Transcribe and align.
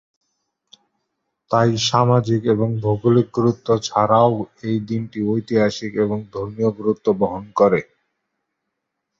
তাই 1.51 1.69
সামাজিক 1.89 2.41
এবং 2.45 2.69
ভৌগোলিক 2.83 3.27
গুরুত্ব 3.37 3.67
ছাড়াও 3.81 4.31
এই 4.63 4.77
দিনটি 4.89 5.19
ঐতিহাসিক 5.27 5.93
এবং 6.05 6.17
ধর্মীয় 6.33 6.69
গুরুত্ব 6.79 7.05
বহন 7.21 7.43
করে। 7.55 7.81